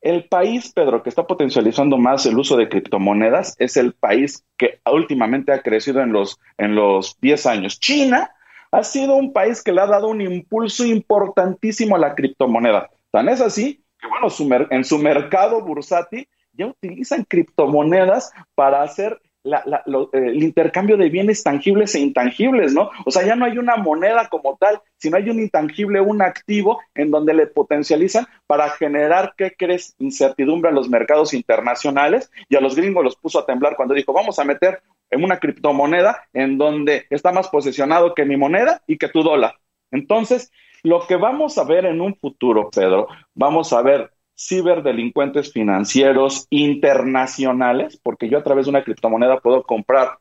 [0.00, 4.80] El país, Pedro, que está potencializando más el uso de criptomonedas es el país que
[4.84, 7.78] últimamente ha crecido en los, en los 10 años.
[7.78, 8.32] China
[8.72, 12.90] ha sido un país que le ha dado un impulso importantísimo a la criptomoneda.
[13.12, 14.26] Tan es así que, bueno,
[14.70, 19.20] en su mercado bursátil ya utilizan criptomonedas para hacer
[19.52, 22.90] eh, el intercambio de bienes tangibles e intangibles, ¿no?
[23.04, 26.80] O sea, ya no hay una moneda como tal, sino hay un intangible, un activo
[26.94, 29.94] en donde le potencializan para generar, ¿qué crees?
[29.98, 34.12] Incertidumbre a los mercados internacionales y a los gringos los puso a temblar cuando dijo,
[34.12, 38.98] vamos a meter en una criptomoneda en donde está más posesionado que mi moneda y
[38.98, 39.56] que tu dólar.
[39.90, 46.46] Entonces, lo que vamos a ver en un futuro, Pedro, vamos a ver ciberdelincuentes financieros
[46.50, 50.18] internacionales, porque yo a través de una criptomoneda puedo comprar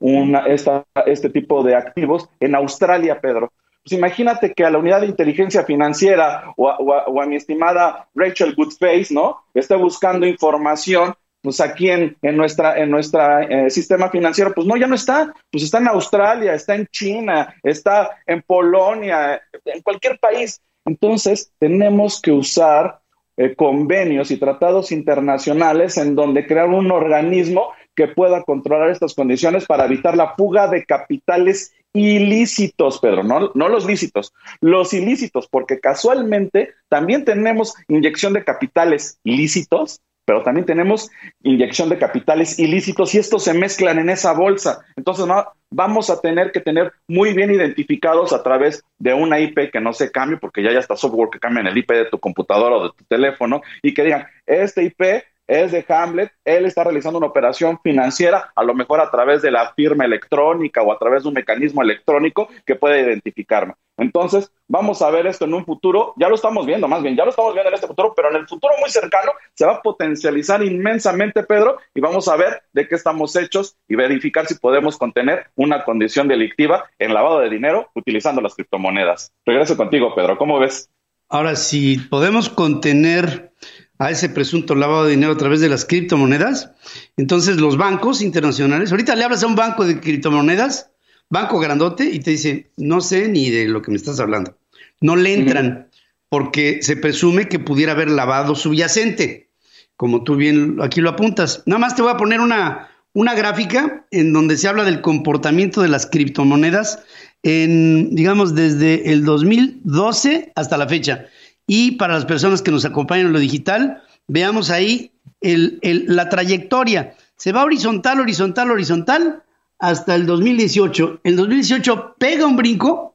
[0.00, 3.52] una, este tipo de activos en Australia, Pedro.
[3.84, 9.08] Pues imagínate que a la unidad de inteligencia financiera o a, mi estimada Rachel Goodface,
[9.10, 9.38] ¿no?
[9.54, 14.76] Esté buscando información, pues aquí en, en nuestra, en nuestra eh, sistema financiero, pues no,
[14.76, 20.18] ya no está, pues está en Australia, está en China, está en Polonia, en cualquier
[20.18, 20.60] país.
[20.84, 23.00] Entonces, tenemos que usar
[23.38, 29.64] eh, convenios y tratados internacionales en donde crear un organismo que pueda controlar estas condiciones
[29.64, 35.78] para evitar la fuga de capitales ilícitos, Pedro, no, no los lícitos, los ilícitos, porque
[35.78, 41.10] casualmente también tenemos inyección de capitales ilícitos pero también tenemos
[41.42, 44.84] inyección de capitales ilícitos y estos se mezclan en esa bolsa.
[44.94, 45.42] Entonces ¿no?
[45.70, 49.92] Vamos a tener que tener muy bien identificados a través de una IP que no
[49.92, 52.84] se cambie, porque ya está software que cambia en el IP de tu computadora o
[52.84, 57.26] de tu teléfono, y que digan, este IP es de Hamlet, él está realizando una
[57.26, 61.28] operación financiera, a lo mejor a través de la firma electrónica o a través de
[61.28, 63.74] un mecanismo electrónico que puede identificarme.
[63.96, 67.24] Entonces, vamos a ver esto en un futuro, ya lo estamos viendo, más bien, ya
[67.24, 69.82] lo estamos viendo en este futuro, pero en el futuro muy cercano se va a
[69.82, 74.98] potencializar inmensamente, Pedro, y vamos a ver de qué estamos hechos y verificar si podemos
[74.98, 79.32] contener una condición delictiva en lavado de dinero utilizando las criptomonedas.
[79.44, 80.90] Regreso contigo, Pedro, ¿cómo ves?
[81.30, 83.52] Ahora, si podemos contener
[83.98, 86.70] a ese presunto lavado de dinero a través de las criptomonedas.
[87.16, 90.90] Entonces los bancos internacionales, ahorita le hablas a un banco de criptomonedas,
[91.28, 94.56] banco grandote, y te dice, no sé ni de lo que me estás hablando.
[95.00, 95.88] No le entran
[96.28, 99.50] porque se presume que pudiera haber lavado subyacente,
[99.96, 101.62] como tú bien aquí lo apuntas.
[101.66, 105.82] Nada más te voy a poner una, una gráfica en donde se habla del comportamiento
[105.82, 107.00] de las criptomonedas
[107.42, 111.26] en, digamos, desde el 2012 hasta la fecha.
[111.70, 117.14] Y para las personas que nos acompañan en lo digital, veamos ahí la trayectoria.
[117.36, 119.42] Se va horizontal, horizontal, horizontal
[119.78, 121.20] hasta el 2018.
[121.22, 123.14] El 2018 pega un brinco,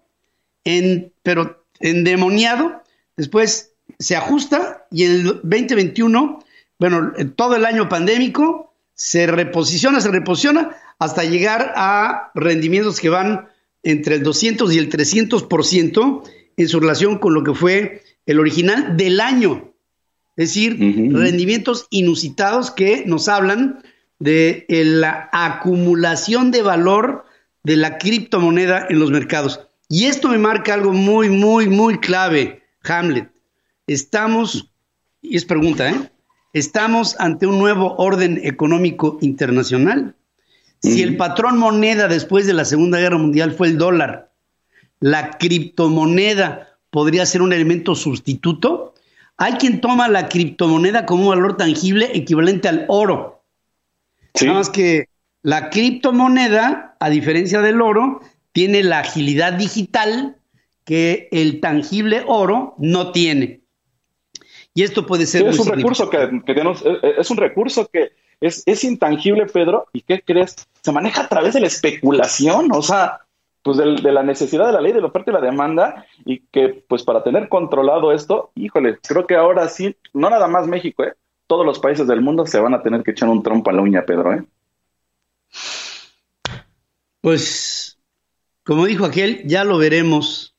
[0.63, 2.83] en, pero endemoniado.
[3.17, 6.43] Después se ajusta y en el 2021,
[6.77, 13.47] bueno, todo el año pandémico, se reposiciona, se reposiciona hasta llegar a rendimientos que van
[13.81, 18.97] entre el 200 y el 300% en su relación con lo que fue el original
[18.97, 19.73] del año.
[20.35, 20.77] Es decir,
[21.13, 23.83] rendimientos inusitados que nos hablan
[24.19, 27.25] de la acumulación de valor
[27.63, 29.61] de la criptomoneda en los mercados.
[29.89, 33.29] Y esto me marca algo muy, muy, muy clave, Hamlet.
[33.85, 34.71] Estamos,
[35.21, 36.11] y es pregunta, ¿eh?
[36.53, 40.15] Estamos ante un nuevo orden económico internacional.
[40.81, 44.31] Si el patrón moneda después de la Segunda Guerra Mundial fue el dólar,
[44.99, 48.93] la criptomoneda podría ser un elemento sustituto.
[49.35, 53.43] Hay quien toma la criptomoneda como un valor tangible equivalente al oro.
[54.39, 55.09] Nada más que
[55.41, 60.37] la criptomoneda, a diferencia del oro, tiene la agilidad digital
[60.85, 63.61] que el tangible oro no tiene.
[64.75, 65.47] Y esto puede ser...
[65.47, 69.87] es, un recurso que, tenemos, eh, eh, es un recurso que es, es intangible, Pedro,
[69.93, 70.55] y ¿qué crees?
[70.83, 73.21] Se maneja a través de la especulación, o sea,
[73.63, 76.83] pues de, la necesidad de la ley de la oferta y la demanda y que
[76.87, 81.13] pues para tener controlado esto, híjole, creo que ahora sí, no nada más México, ¿eh?
[81.47, 83.81] todos los países del mundo se van a tener que echar un trompo a la
[83.81, 84.33] uña, Pedro.
[84.33, 84.43] ¿eh?
[87.21, 87.97] Pues,
[88.63, 90.55] como dijo aquel, ya lo veremos.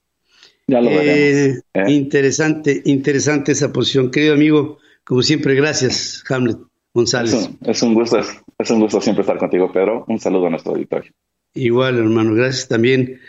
[0.66, 1.59] Ya lo veremos.
[1.59, 1.90] Eh, ¿eh?
[1.90, 4.11] Interesante, interesante esa posición.
[4.11, 6.57] Querido amigo, como siempre, gracias, Hamlet
[6.94, 7.34] González.
[7.34, 8.18] Es un, es un gusto,
[8.59, 10.05] es un gusto siempre estar contigo, Pedro.
[10.09, 11.12] Un saludo a nuestro auditorio.
[11.57, 13.20] Igual, hermano, gracias también.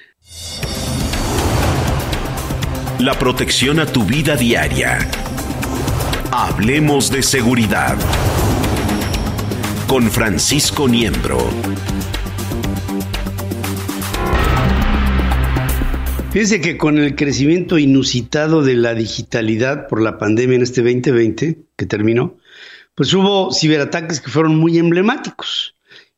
[2.98, 4.98] La protección a tu vida diaria.
[6.32, 7.96] Hablemos de seguridad.
[9.88, 11.38] Con Francisco Niembro.
[16.32, 21.60] Fíjense que con el crecimiento inusitado de la digitalidad por la pandemia en este 2020
[21.76, 22.38] que terminó,
[22.96, 25.75] pues hubo ciberataques que fueron muy emblemáticos.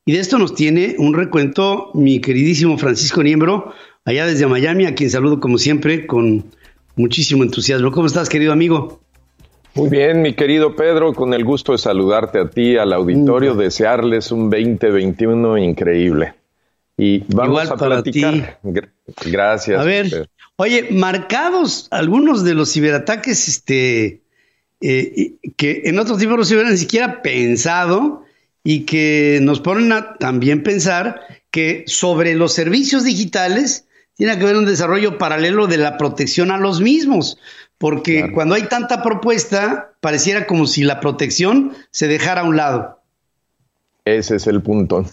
[0.08, 3.74] Y de esto nos tiene un recuento mi queridísimo Francisco Niembro,
[4.06, 6.46] allá desde Miami, a quien saludo como siempre con
[6.96, 7.92] muchísimo entusiasmo.
[7.92, 9.02] ¿Cómo estás, querido amigo?
[9.74, 13.58] Muy bien, mi querido Pedro, con el gusto de saludarte a ti, al auditorio, mm.
[13.58, 16.36] desearles un 2021 increíble.
[16.96, 18.60] Y vamos Igual a para platicar.
[19.26, 19.78] Gracias.
[19.78, 24.22] A ver, oye, marcados algunos de los ciberataques, este,
[24.80, 28.24] eh, que en otros tiempos no se hubieran ni siquiera pensado
[28.70, 34.58] y que nos ponen a también pensar que sobre los servicios digitales tiene que haber
[34.58, 37.38] un desarrollo paralelo de la protección a los mismos,
[37.78, 43.00] porque cuando hay tanta propuesta, pareciera como si la protección se dejara a un lado.
[44.04, 45.06] Ese es el punto.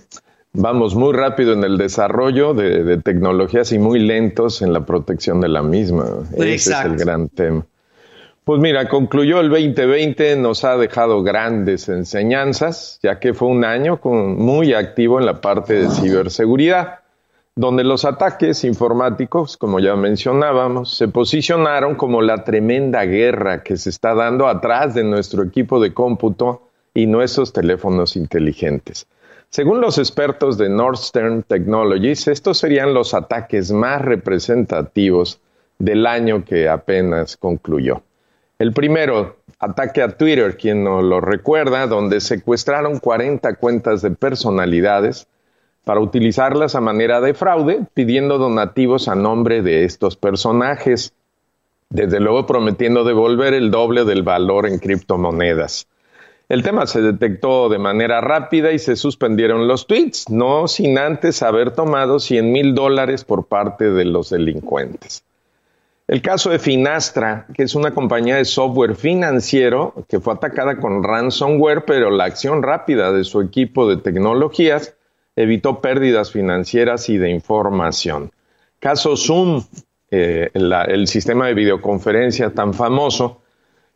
[0.51, 5.47] Vamos muy rápido en el desarrollo de, tecnologías y muy lentos en la protección de
[5.47, 6.08] la misma.
[6.36, 7.66] Ese es el gran tema.
[8.46, 14.00] Pues mira, concluyó el 2020, nos ha dejado grandes enseñanzas, ya que fue un año
[14.04, 17.00] muy activo en la parte de ciberseguridad
[17.58, 23.89] donde los ataques informáticos, como ya mencionábamos, se posicionaron como la tremenda guerra que se
[23.89, 29.08] está dando atrás de nuestro equipo de cómputo y nuestros teléfonos inteligentes.
[29.50, 35.39] Según los expertos de Northern Technologies, estos serían los ataques más representativos
[35.80, 38.02] del año que apenas concluyó.
[38.58, 45.28] El primero, ataque a Twitter, quien no lo recuerda, donde secuestraron 40 cuentas de personalidades,
[45.84, 51.14] para utilizarlas a manera de fraude, pidiendo donativos a nombre de estos personajes,
[51.89, 55.88] desde luego prometiendo devolver el doble del valor en criptomonedas.
[56.47, 61.43] El tema se detectó de manera rápida y se suspendieron los tweets, no sin antes
[61.43, 65.26] haber tomado 100 mil dólares por parte de los delincuentes.
[66.08, 71.03] El caso de Finastra, que es una compañía de software financiero que fue atacada con
[71.03, 74.95] ransomware, pero la acción rápida de su equipo de tecnologías
[75.36, 78.32] evitó pérdidas financieras y de información.
[78.80, 79.64] Caso Zoom,
[80.12, 83.41] eh, el sistema de videoconferencia tan famoso,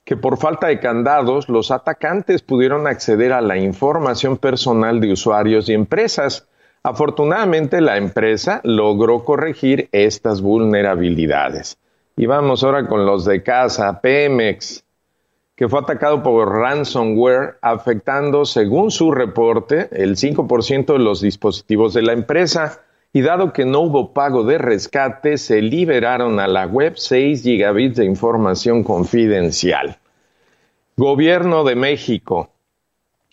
[0.04, 5.70] que por falta de candados los atacantes pudieron acceder a la información personal de usuarios
[5.70, 6.48] y empresas.
[6.82, 11.78] Afortunadamente la empresa logró corregir estas vulnerabilidades.
[12.20, 14.84] Y vamos ahora con los de casa, Pemex,
[15.56, 22.02] que fue atacado por ransomware, afectando, según su reporte, el 5% de los dispositivos de
[22.02, 22.82] la empresa.
[23.14, 27.96] Y dado que no hubo pago de rescate, se liberaron a la web 6 gigabits
[27.96, 29.98] de información confidencial.
[30.98, 32.50] Gobierno de México.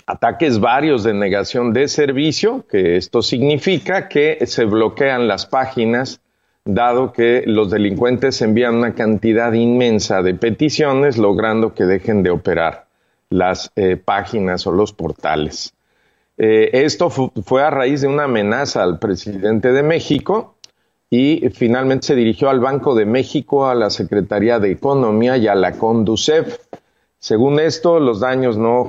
[0.07, 6.20] Ataques varios de negación de servicio, que esto significa que se bloquean las páginas
[6.67, 12.87] dado que los delincuentes envían una cantidad inmensa de peticiones logrando que dejen de operar
[13.31, 15.73] las eh, páginas o los portales.
[16.39, 20.57] Eh, esto fue a raíz de una amenaza al presidente de México
[21.09, 25.55] y finalmente se dirigió al Banco de México, a la Secretaría de Economía y a
[25.55, 26.59] la Conducef.
[27.21, 28.89] Según esto, los daños no,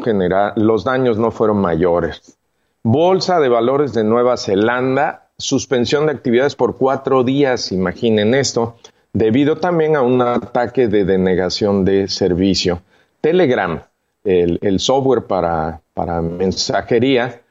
[0.55, 2.37] los daños no fueron mayores.
[2.83, 8.75] Bolsa de Valores de Nueva Zelanda suspensión de actividades por cuatro días, imaginen esto,
[9.13, 12.81] debido también a un ataque de denegación de servicio.
[13.21, 13.83] Telegram,
[14.23, 17.41] el, software para, para mensajería,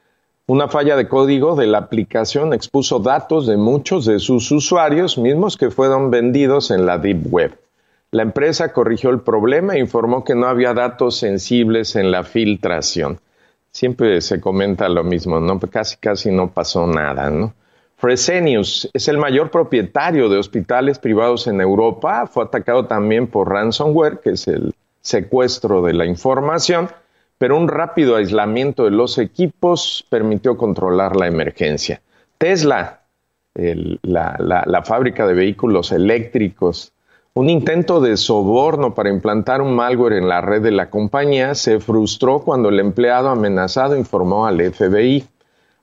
[0.47, 5.55] una falla de código de la aplicación expuso datos de muchos de sus usuarios, mismos
[5.55, 7.57] que fueron vendidos en la Deep Web.
[8.11, 13.19] La empresa corrigió el problema e informó que no había datos sensibles en la filtración.
[13.71, 15.57] Siempre se comenta lo mismo, ¿no?
[15.59, 17.53] Casi, casi no pasó nada, ¿no?
[17.97, 22.27] Fresenius es el mayor propietario de hospitales privados en Europa.
[22.27, 26.89] Fue atacado también por ransomware, que es el secuestro de la información,
[27.39, 32.01] pero un rápido aislamiento de los equipos permitió controlar la emergencia.
[32.37, 33.01] Tesla,
[33.55, 36.93] la, fábrica de vehículos eléctricos,
[37.33, 41.79] un intento de soborno para implantar un malware en la red de la compañía se
[41.79, 45.25] frustró cuando el empleado amenazado informó al FBI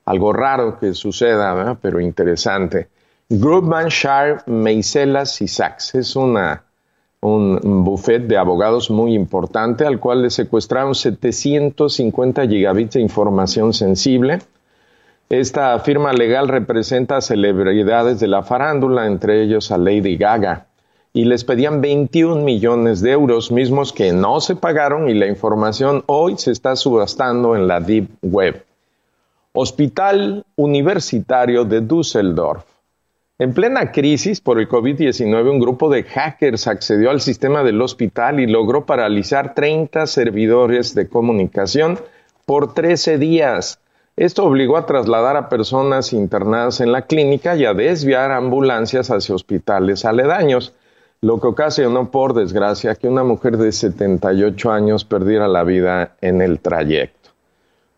[0.05, 2.87] algo raro que suceda, pero interesante.
[3.27, 6.63] Groupman, Sharp, Meiselas y Sachs es una,
[7.21, 14.39] un buffet de abogados muy importante al cual le secuestraron 750 gigabits de información sensible.
[15.29, 20.67] Esta firma legal representa celebridades de la farándula, entre ellos a Lady Gaga.
[21.13, 26.03] y les pedían 21 millones de euros, mismos que no se pagaron y la información
[26.07, 28.64] hoy se está subastando en la Deep Web.
[29.57, 32.65] Hospital Universitario de Düsseldorf.
[33.39, 38.41] En plena crisis por el COVID-19, un grupo de hackers accedió al sistema del hospital
[38.41, 41.97] y logró paralizar 30 servidores de comunicación
[42.45, 43.79] por 13 días.
[44.17, 49.35] Esto obligó a trasladar a personas internadas en la clínica y a desviar ambulancias hacia
[49.35, 50.73] hospitales aledaños,
[51.21, 56.41] lo que ocasionó, por desgracia, que una mujer de 78 años perdiera la vida en
[56.41, 57.29] el trayecto.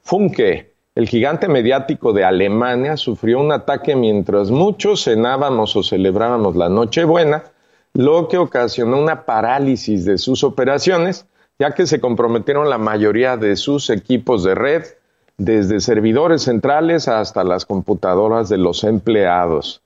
[0.03, 6.69] Funke, el gigante mediático de Alemania, sufrió un ataque mientras muchos cenábamos o celebrábamos la
[6.69, 7.43] Nochebuena,
[7.93, 11.27] lo que ocasionó una parálisis de sus operaciones,
[11.59, 14.85] ya que se comprometieron la mayoría de sus equipos de red,
[15.37, 19.83] desde servidores centrales hasta las computadoras de los empleados.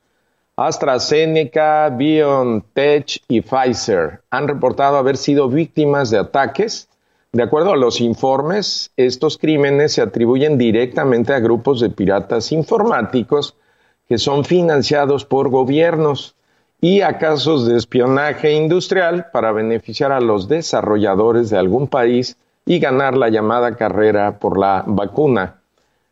[0.56, 6.88] AstraZeneca, BioNTech y Pfizer han reportado haber sido víctimas de ataques.
[7.34, 13.56] De acuerdo a los informes, estos crímenes se atribuyen directamente a grupos de piratas informáticos
[14.10, 16.36] que son financiados por gobiernos
[16.82, 22.80] y a casos de espionaje industrial para beneficiar a los desarrolladores de algún país y
[22.80, 25.62] ganar la llamada carrera por la vacuna.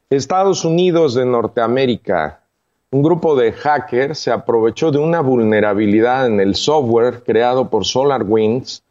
[0.09, 2.43] Estados Unidos de Norteamérica.
[2.91, 8.83] Un grupo de hackers se aprovechó de una vulnerabilidad en el software creado por SolarWinds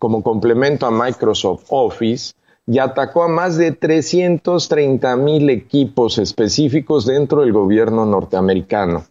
[0.00, 2.32] como complemento a Microsoft Office
[2.66, 9.04] y atacó a más de 330 mil equipos específicos dentro del gobierno norteamericano.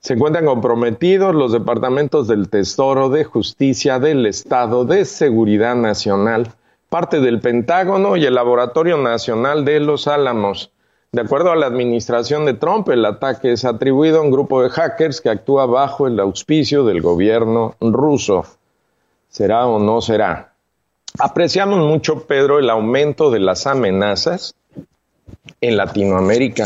[0.00, 6.54] Se encuentran comprometidos los departamentos del Tesoro, de Justicia, del Estado, de Seguridad Nacional,
[6.88, 10.72] parte del Pentágono y el Laboratorio Nacional de Los Álamos.
[11.12, 14.70] De acuerdo a la administración de Trump, el ataque es atribuido a un grupo de
[14.70, 18.44] hackers que actúa bajo el auspicio del gobierno ruso.
[19.30, 20.54] ¿Será o no será?
[21.20, 24.56] Apreciamos mucho, Pedro, el aumento de las amenazas
[25.60, 26.64] en Latinoamérica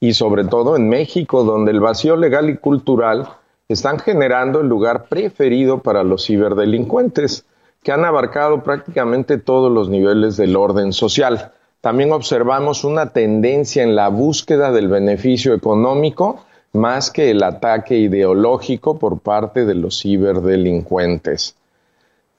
[0.00, 3.28] y sobre todo en México, donde el vacío legal y cultural
[3.68, 7.44] están generando el lugar preferido para los ciberdelincuentes
[7.82, 11.52] que han abarcado prácticamente todos los niveles del orden social.
[11.82, 16.40] También observamos una tendencia en la búsqueda del beneficio económico
[16.72, 21.56] más que el ataque ideológico por parte de los ciberdelincuentes.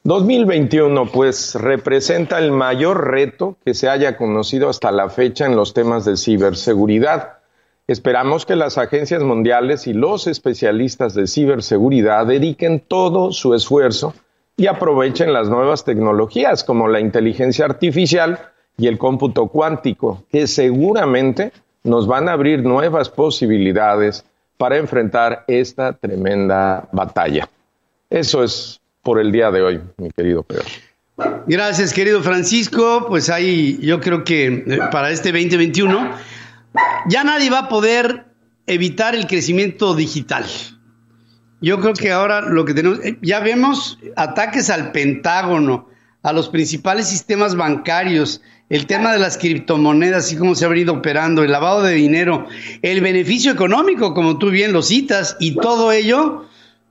[0.07, 5.73] 2021 pues representa el mayor reto que se haya conocido hasta la fecha en los
[5.73, 7.39] temas de ciberseguridad.
[7.87, 14.13] Esperamos que las agencias mundiales y los especialistas de ciberseguridad dediquen todo su esfuerzo
[14.55, 18.39] y aprovechen las nuevas tecnologías como la inteligencia artificial
[18.77, 21.51] y el cómputo cuántico, que seguramente
[21.83, 24.23] nos van a abrir nuevas posibilidades
[24.55, 27.49] para enfrentar esta tremenda batalla.
[28.09, 30.65] Eso es por el día de hoy, mi querido Pedro.
[31.47, 33.05] Gracias, querido Francisco.
[33.07, 36.11] Pues ahí yo creo que eh, para este 2021
[37.07, 38.25] ya nadie va a poder
[38.65, 40.43] evitar el crecimiento digital.
[41.61, 45.87] Yo creo que ahora lo que tenemos, eh, ya vemos ataques al Pentágono,
[46.21, 50.95] a los principales sistemas bancarios, el tema de las criptomonedas y cómo se ha venido
[50.95, 52.45] operando, el lavado de dinero,
[52.81, 56.43] el beneficio económico, como tú bien lo citas, y todo ello,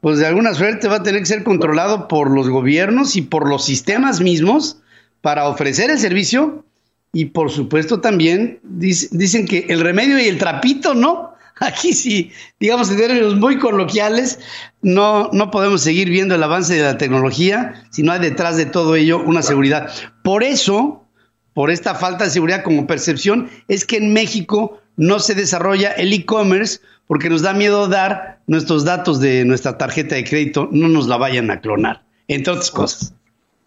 [0.06, 3.48] pues de alguna suerte va a tener que ser controlado por los gobiernos y por
[3.48, 4.76] los sistemas mismos
[5.20, 6.64] para ofrecer el servicio.
[7.12, 11.34] Y por supuesto también dicen que el remedio y el trapito, ¿no?
[11.58, 12.30] Aquí sí,
[12.60, 14.38] digamos en términos muy coloquiales,
[14.80, 18.66] no, no podemos seguir viendo el avance de la tecnología si no hay detrás de
[18.66, 19.90] todo ello una seguridad.
[20.22, 21.04] Por eso,
[21.52, 26.12] por esta falta de seguridad como percepción, es que en México no se desarrolla el
[26.12, 26.78] e-commerce
[27.08, 31.16] porque nos da miedo dar nuestros datos de nuestra tarjeta de crédito, no nos la
[31.16, 33.14] vayan a clonar, entre otras cosas.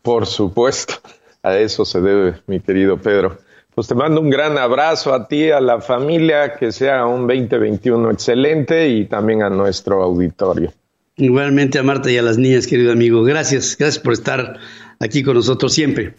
[0.01, 0.95] Por supuesto,
[1.43, 3.38] a eso se debe, mi querido Pedro.
[3.75, 8.11] Pues te mando un gran abrazo a ti, a la familia, que sea un 2021
[8.11, 10.73] excelente y también a nuestro auditorio.
[11.15, 13.23] Igualmente a Marta y a las niñas, querido amigo.
[13.23, 14.57] Gracias, gracias por estar
[14.99, 16.15] aquí con nosotros siempre.